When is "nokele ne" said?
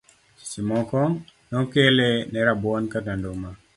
1.49-2.39